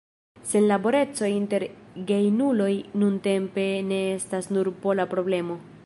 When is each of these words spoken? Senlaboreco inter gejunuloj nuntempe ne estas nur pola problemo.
Senlaboreco 0.51 1.27
inter 1.39 1.65
gejunuloj 2.11 2.71
nuntempe 3.03 3.67
ne 3.91 4.01
estas 4.19 4.53
nur 4.57 4.73
pola 4.87 5.07
problemo. 5.15 5.65